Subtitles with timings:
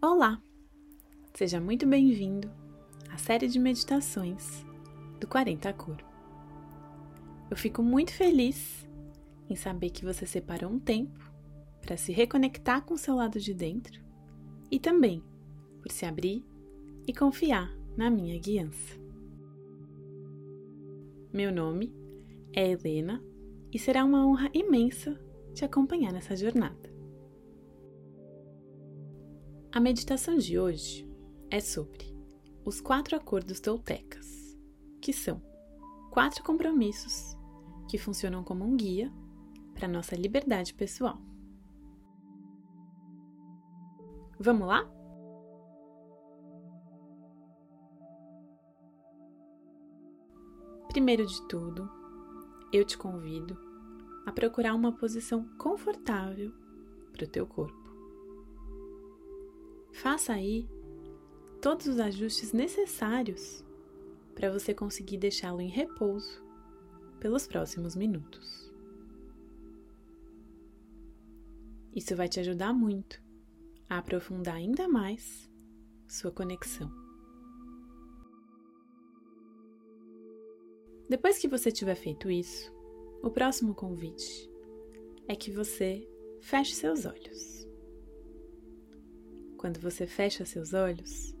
[0.00, 0.40] Olá!
[1.34, 2.48] Seja muito bem-vindo
[3.10, 4.64] à série de meditações
[5.18, 5.96] do 40 Cor.
[7.50, 8.88] Eu fico muito feliz
[9.50, 11.18] em saber que você separou um tempo
[11.80, 14.00] para se reconectar com o seu lado de dentro
[14.70, 15.20] e também
[15.82, 16.46] por se abrir
[17.04, 18.96] e confiar na minha guiança.
[21.32, 21.92] Meu nome
[22.52, 23.20] é Helena
[23.72, 25.20] e será uma honra imensa
[25.52, 26.97] te acompanhar nessa jornada.
[29.70, 31.06] A meditação de hoje
[31.50, 32.16] é sobre
[32.64, 34.58] os quatro acordos toltecas,
[34.98, 35.42] que são
[36.10, 37.36] quatro compromissos
[37.86, 39.12] que funcionam como um guia
[39.74, 41.20] para nossa liberdade pessoal.
[44.40, 44.90] Vamos lá?
[50.88, 51.90] Primeiro de tudo,
[52.72, 53.54] eu te convido
[54.24, 56.54] a procurar uma posição confortável
[57.12, 57.77] para o teu corpo.
[59.92, 60.68] Faça aí
[61.60, 63.64] todos os ajustes necessários
[64.34, 66.42] para você conseguir deixá-lo em repouso
[67.18, 68.72] pelos próximos minutos.
[71.94, 73.20] Isso vai te ajudar muito
[73.88, 75.50] a aprofundar ainda mais
[76.06, 76.90] sua conexão.
[81.08, 82.72] Depois que você tiver feito isso,
[83.22, 84.48] o próximo convite
[85.26, 86.06] é que você
[86.40, 87.67] feche seus olhos.
[89.58, 91.36] Quando você fecha seus olhos,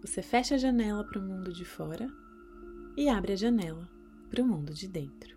[0.00, 2.08] você fecha a janela para o mundo de fora
[2.96, 3.90] e abre a janela
[4.30, 5.36] para o mundo de dentro.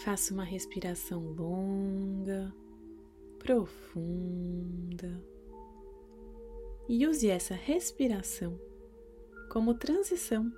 [0.00, 2.52] Faça uma respiração longa,
[3.38, 5.24] profunda
[6.88, 8.60] e use essa respiração
[9.48, 10.52] como transição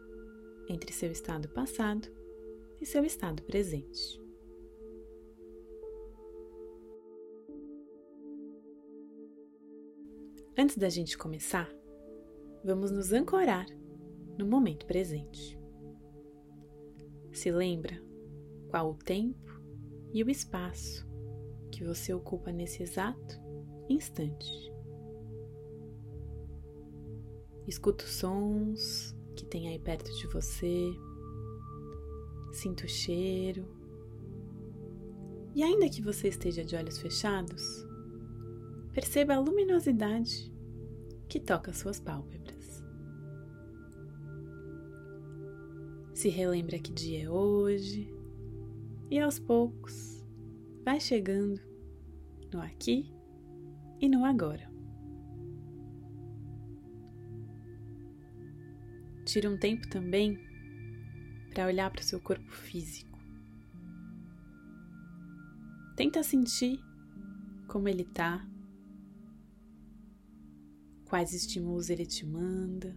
[0.66, 2.08] entre seu estado passado
[2.80, 4.21] e seu estado presente.
[10.56, 11.66] Antes da gente começar,
[12.62, 13.64] vamos nos ancorar
[14.36, 15.58] no momento presente.
[17.32, 17.98] Se lembra
[18.68, 19.50] qual o tempo
[20.12, 21.08] e o espaço
[21.70, 23.40] que você ocupa nesse exato
[23.88, 24.70] instante.
[27.66, 30.92] Escuta os sons que tem aí perto de você,
[32.52, 33.66] sinta o cheiro.
[35.54, 37.90] E ainda que você esteja de olhos fechados,
[38.92, 40.52] Perceba a luminosidade
[41.26, 42.84] que toca suas pálpebras.
[46.12, 48.12] Se relembra que dia é hoje
[49.10, 50.22] e aos poucos
[50.84, 51.58] vai chegando
[52.52, 53.10] no aqui
[53.98, 54.70] e no agora.
[59.24, 60.38] Tira um tempo também
[61.54, 63.18] para olhar para o seu corpo físico.
[65.96, 66.78] Tenta sentir
[67.66, 68.46] como ele está
[71.12, 72.96] quais estímulos ele te manda,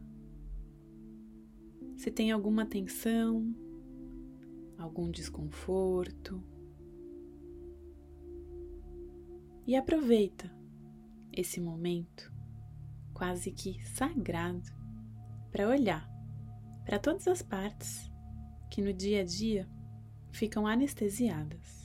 [1.97, 3.53] se tem alguma tensão,
[4.77, 6.41] algum desconforto.
[9.67, 10.49] E aproveita
[11.29, 12.33] esse momento
[13.13, 14.71] quase que sagrado
[15.51, 16.09] para olhar
[16.85, 18.09] para todas as partes
[18.71, 19.69] que no dia a dia
[20.31, 21.84] ficam anestesiadas.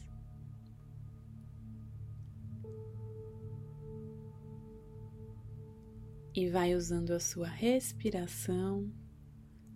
[6.34, 8.90] E vai usando a sua respiração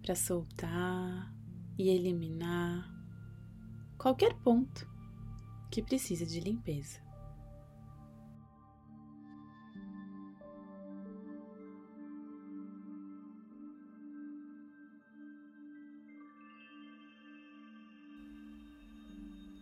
[0.03, 1.34] para soltar
[1.76, 2.92] e eliminar
[3.98, 4.88] qualquer ponto
[5.70, 7.03] que precisa de limpeza.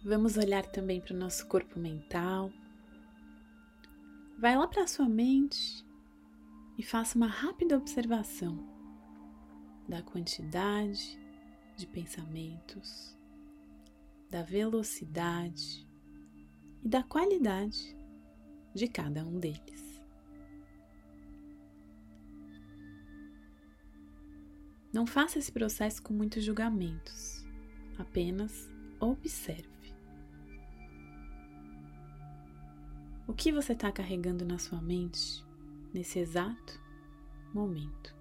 [0.04, 2.52] Vamos olhar também para o nosso corpo mental.
[4.36, 5.84] Vai lá para a sua mente
[6.76, 8.66] e faça uma rápida observação
[9.88, 11.18] da quantidade
[11.76, 13.16] de pensamentos,
[14.30, 15.86] da velocidade
[16.82, 17.96] e da qualidade
[18.74, 20.00] de cada um deles.
[24.92, 27.44] Não faça esse processo com muitos julgamentos,
[27.98, 28.70] apenas
[29.00, 29.70] observe.
[33.26, 35.42] O que você está carregando na sua mente
[35.92, 36.80] nesse exato
[37.52, 38.14] momento.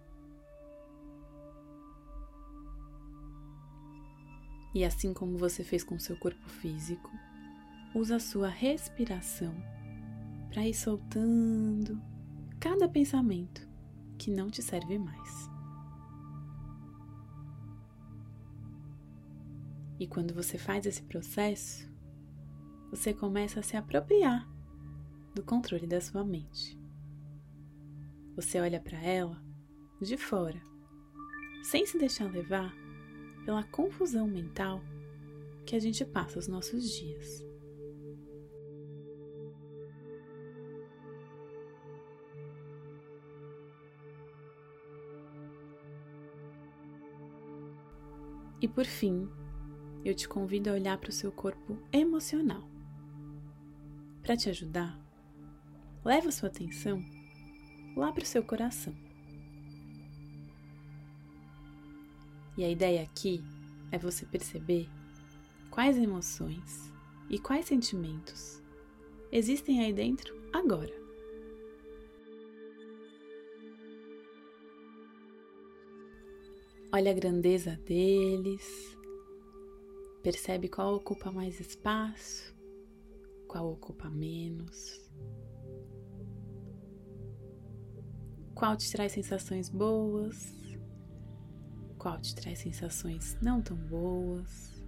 [4.73, 7.11] E assim como você fez com seu corpo físico,
[7.93, 9.53] usa a sua respiração
[10.49, 12.01] para ir soltando
[12.59, 13.67] cada pensamento
[14.17, 15.49] que não te serve mais.
[19.99, 21.87] E quando você faz esse processo,
[22.89, 24.49] você começa a se apropriar
[25.35, 26.80] do controle da sua mente.
[28.35, 29.41] Você olha para ela
[30.01, 30.61] de fora,
[31.63, 32.73] sem se deixar levar
[33.45, 34.81] pela confusão mental
[35.65, 37.45] que a gente passa os nossos dias.
[48.61, 49.27] E por fim,
[50.05, 52.63] eu te convido a olhar para o seu corpo emocional.
[54.21, 54.99] Para te ajudar,
[56.05, 57.03] leva sua atenção
[57.95, 58.95] lá para o seu coração.
[62.57, 63.43] E a ideia aqui
[63.91, 64.89] é você perceber
[65.69, 66.91] quais emoções
[67.29, 68.61] e quais sentimentos
[69.31, 70.93] existem aí dentro agora.
[76.93, 78.97] Olha a grandeza deles,
[80.21, 82.53] percebe qual ocupa mais espaço,
[83.47, 85.09] qual ocupa menos,
[88.61, 90.53] qual te traz sensações boas,
[91.97, 94.85] qual te traz sensações não tão boas.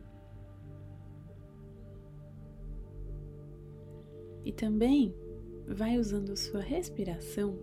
[4.46, 5.12] E também
[5.68, 7.58] vai usando sua respiração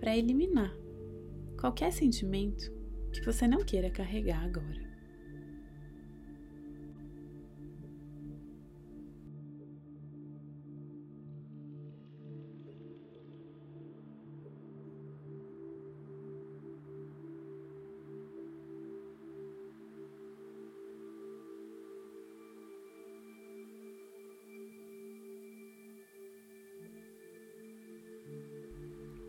[0.00, 0.74] para eliminar
[1.60, 2.72] qualquer sentimento
[3.12, 4.83] que você não queira carregar agora.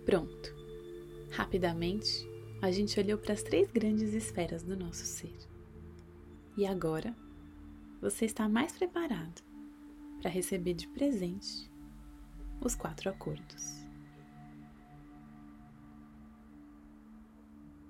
[0.05, 0.53] Pronto.
[1.31, 2.29] Rapidamente,
[2.61, 5.35] a gente olhou para as três grandes esferas do nosso ser.
[6.55, 7.15] E agora,
[7.99, 9.41] você está mais preparado
[10.21, 11.71] para receber de presente
[12.61, 13.83] os quatro acordos.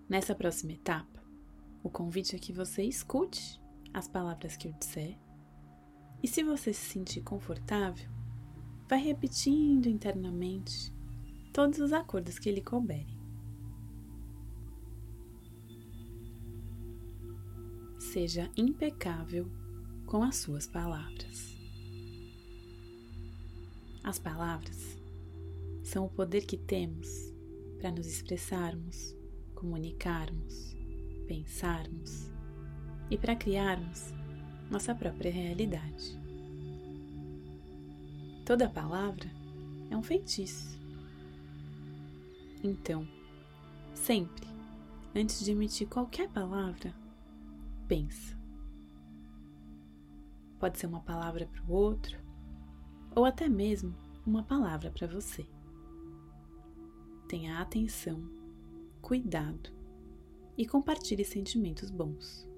[0.07, 1.21] Nessa próxima etapa,
[1.83, 3.61] o convite é que você escute
[3.93, 5.17] as palavras que eu disser
[6.23, 8.09] e, se você se sentir confortável,
[8.87, 10.94] vai repetindo internamente
[11.55, 13.15] todos os acordos que lhe couberem.
[17.97, 19.49] seja impecável
[20.05, 21.57] com as suas palavras.
[24.03, 24.97] As palavras
[25.83, 27.09] são o poder que temos
[27.77, 29.15] para nos expressarmos,
[29.53, 30.75] comunicarmos,
[31.27, 32.29] pensarmos
[33.09, 34.13] e para criarmos
[34.69, 36.17] nossa própria realidade.
[38.45, 39.29] Toda palavra
[39.89, 40.74] é um feitiço.
[42.67, 43.07] Então,
[43.93, 44.47] sempre,
[45.15, 46.95] antes de emitir qualquer palavra,
[47.87, 48.35] pensa.
[50.59, 52.17] Pode ser uma palavra para o outro,
[53.15, 53.95] ou até mesmo
[54.25, 55.45] uma palavra para você.
[57.27, 58.27] Tenha atenção,
[58.99, 59.69] cuidado
[60.57, 62.49] e compartilhe sentimentos bons.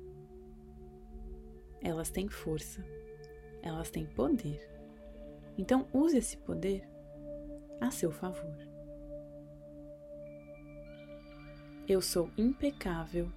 [1.82, 2.82] Elas têm força,
[3.62, 4.72] elas têm poder.
[5.58, 6.88] Então use esse poder
[7.82, 8.67] a seu favor.
[11.90, 13.32] Eu sou impecável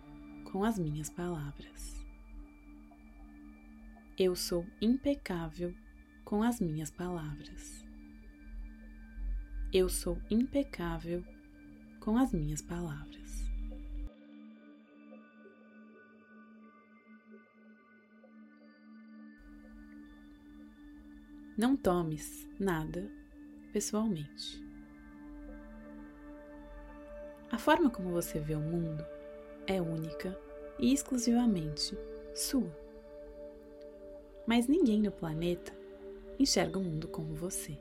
[0.51, 2.05] com as minhas palavras.
[4.19, 5.73] Eu sou impecável
[6.25, 7.87] com as minhas palavras.
[9.73, 11.25] Eu sou impecável
[12.01, 13.49] com as minhas palavras.
[21.57, 23.09] Não tomes nada
[23.73, 24.70] pessoalmente.
[27.51, 29.05] A forma como você vê o mundo
[29.67, 30.39] é única
[30.79, 31.99] e exclusivamente
[32.33, 32.71] sua.
[34.47, 35.73] Mas ninguém no planeta
[36.39, 37.77] enxerga o mundo como você.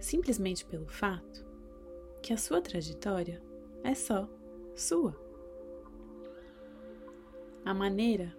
[0.00, 1.44] Simplesmente pelo fato
[2.22, 3.42] que a sua trajetória
[3.84, 4.28] é só
[4.74, 5.14] sua.
[7.66, 8.34] A maneira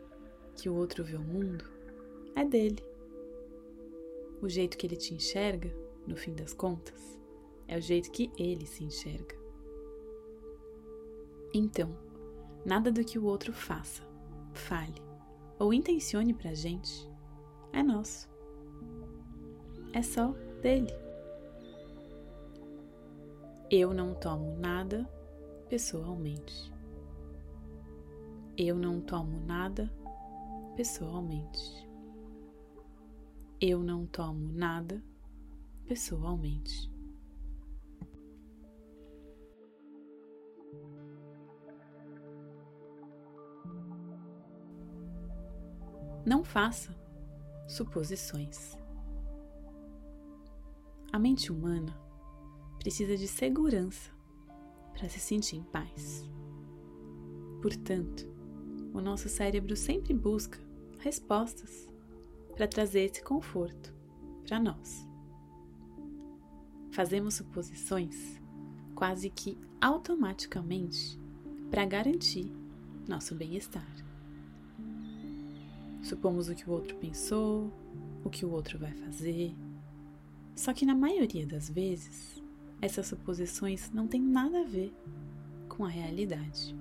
[0.56, 1.66] que o outro vê o mundo
[2.36, 2.84] é dele.
[4.42, 5.72] O jeito que ele te enxerga,
[6.06, 7.20] no fim das contas,
[7.68, 9.47] é o jeito que ele se enxerga.
[11.58, 11.90] Então,
[12.64, 14.04] nada do que o outro faça,
[14.54, 15.02] fale
[15.58, 17.10] ou intencione pra gente
[17.74, 18.30] é nosso.
[19.92, 20.94] É só dele.
[23.72, 25.10] Eu não tomo nada
[25.68, 26.72] pessoalmente.
[28.56, 29.92] Eu não tomo nada
[30.76, 31.90] pessoalmente.
[33.60, 35.04] Eu não tomo nada
[35.88, 36.97] pessoalmente.
[46.28, 46.94] Não faça
[47.70, 48.78] suposições.
[51.10, 51.98] A mente humana
[52.78, 54.12] precisa de segurança
[54.92, 56.30] para se sentir em paz.
[57.62, 58.28] Portanto,
[58.94, 60.60] o nosso cérebro sempre busca
[61.00, 61.88] respostas
[62.58, 63.96] para trazer esse conforto
[64.46, 65.08] para nós.
[66.92, 68.38] Fazemos suposições
[68.94, 71.18] quase que automaticamente
[71.72, 72.52] para garantir
[73.08, 74.07] nosso bem-estar.
[76.08, 77.70] Supomos o que o outro pensou,
[78.24, 79.54] o que o outro vai fazer.
[80.56, 82.42] Só que na maioria das vezes,
[82.82, 84.96] essas suposições não têm nada a ver
[85.68, 86.74] com a realidade.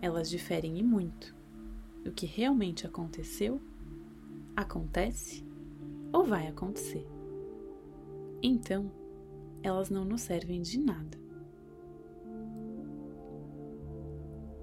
[0.00, 1.36] Elas diferem e muito
[2.02, 3.60] do que realmente aconteceu,
[4.56, 5.44] acontece
[6.14, 7.06] ou vai acontecer.
[8.42, 8.90] Então,
[9.62, 11.20] elas não nos servem de nada.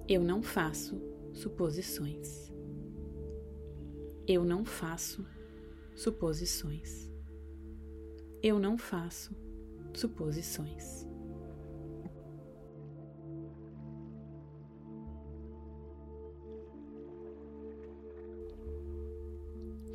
[0.08, 1.00] Eu não faço
[1.32, 2.57] suposições.
[4.28, 5.26] Eu não faço
[5.96, 7.10] suposições.
[8.44, 9.34] Eu não faço
[9.94, 11.08] suposições.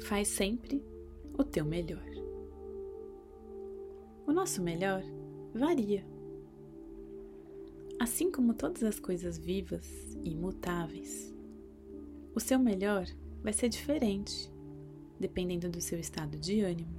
[0.00, 0.82] Faz sempre
[1.36, 2.02] o teu melhor.
[4.26, 5.02] O nosso melhor
[5.52, 6.06] varia.
[8.00, 11.34] Assim como todas as coisas vivas e imutáveis,
[12.34, 13.06] o seu melhor
[13.42, 14.50] vai ser diferente,
[15.18, 16.98] dependendo do seu estado de ânimo,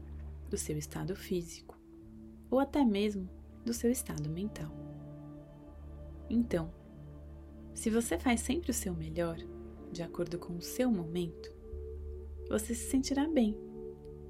[0.49, 1.77] do seu estado físico
[2.49, 3.27] ou até mesmo
[3.65, 4.71] do seu estado mental.
[6.29, 6.71] Então,
[7.73, 9.37] se você faz sempre o seu melhor,
[9.91, 11.51] de acordo com o seu momento,
[12.49, 13.57] você se sentirá bem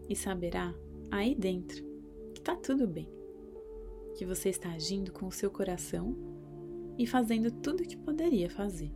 [0.08, 0.74] e saberá
[1.12, 1.84] aí dentro
[2.34, 3.10] que está tudo bem,
[4.16, 6.16] que você está agindo com o seu coração
[6.98, 8.92] e fazendo tudo o que poderia fazer.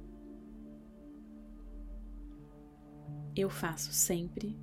[3.36, 4.58] Eu faço sempre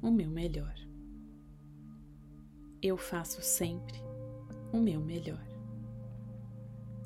[0.00, 0.74] o meu melhor.
[2.82, 3.96] Eu faço sempre
[4.72, 5.46] o meu melhor.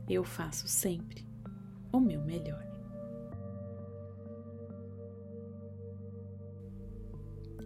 [0.08, 1.26] Eu faço sempre
[1.92, 2.66] o meu melhor.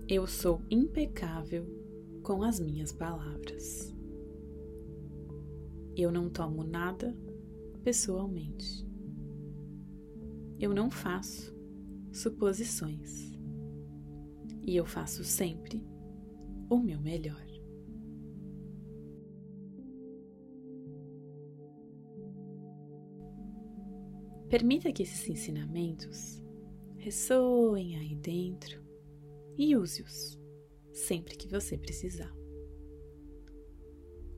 [0.08, 1.64] Eu sou impecável
[2.22, 3.94] com as minhas palavras.
[5.96, 7.16] Eu não tomo nada
[7.82, 8.86] pessoalmente.
[10.58, 11.51] Eu não faço
[12.12, 13.32] suposições
[14.62, 15.84] e eu faço sempre
[16.70, 17.42] o meu melhor.
[24.48, 26.42] Permita que esses ensinamentos
[26.98, 28.82] ressoem aí dentro
[29.56, 30.38] e use-os
[30.92, 32.32] sempre que você precisar.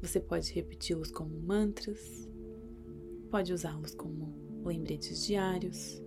[0.00, 2.28] Você pode repeti-los como mantras,
[3.30, 6.03] pode usá-los como lembretes diários,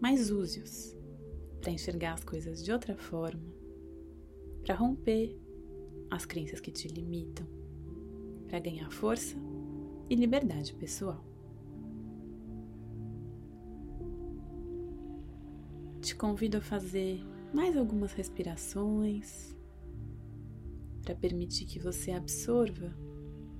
[0.00, 0.96] mas use-os
[1.60, 3.52] para enxergar as coisas de outra forma,
[4.62, 5.36] para romper
[6.10, 7.46] as crenças que te limitam,
[8.46, 9.36] para ganhar força
[10.08, 11.24] e liberdade pessoal.
[16.00, 17.20] Te convido a fazer
[17.52, 19.56] mais algumas respirações
[21.02, 22.94] para permitir que você absorva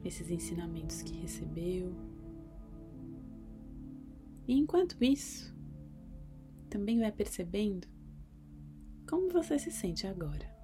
[0.05, 1.95] esses ensinamentos que recebeu.
[4.47, 5.55] E enquanto isso,
[6.69, 7.89] também vai percebendo
[9.09, 10.59] como você se sente agora.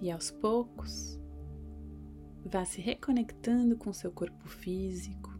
[0.00, 1.16] E aos poucos,
[2.44, 5.30] vá se reconectando com seu corpo físico,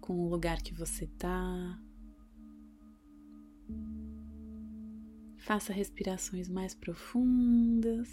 [0.00, 1.80] com o lugar que você está,
[5.46, 8.08] Faça respirações mais profundas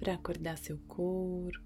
[0.00, 1.64] para acordar seu corpo.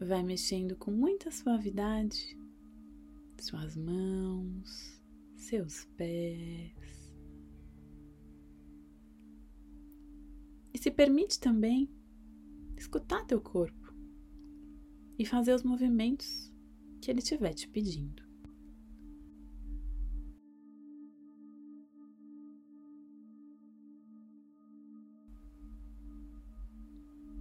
[0.00, 2.36] Vai mexendo com muita suavidade
[3.38, 5.00] suas mãos,
[5.36, 7.08] seus pés.
[10.74, 11.95] E se permite também
[12.86, 13.92] escutar teu corpo
[15.18, 16.52] e fazer os movimentos
[17.00, 18.24] que ele estiver te pedindo.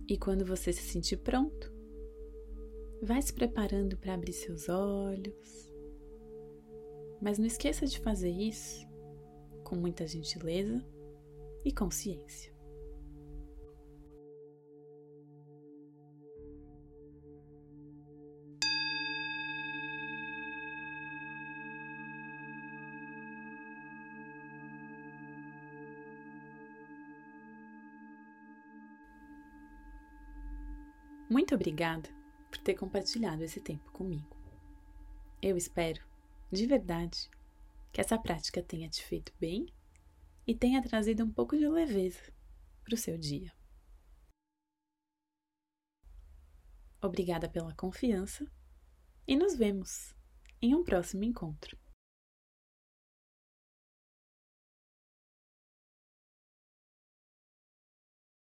[0.08, 1.72] E quando você se sentir pronto,
[3.02, 5.72] vai se preparando para abrir seus olhos.
[7.22, 8.86] Mas não esqueça de fazer isso
[9.64, 10.84] com muita gentileza
[11.64, 12.55] e consciência.
[31.30, 32.08] Muito obrigada
[32.52, 34.38] por ter compartilhado esse tempo comigo.
[35.42, 36.04] Eu espero,
[36.52, 37.30] de verdade,
[37.92, 39.74] que essa prática tenha te feito bem
[40.46, 42.32] e tenha trazido um pouco de leveza
[42.84, 43.52] para o seu dia.
[47.02, 48.46] Obrigada pela confiança
[49.28, 50.16] e nos vemos
[50.62, 51.76] em um próximo encontro.